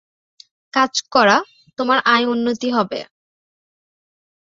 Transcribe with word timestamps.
কাজ 0.73 0.93
করা, 1.11 1.37
তোমার 1.79 1.99
আয়-উন্নতি 2.05 2.69
হবে। 2.71 2.99